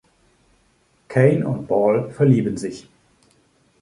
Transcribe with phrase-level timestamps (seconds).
[1.09, 2.87] Kane und Ball verlieben sich.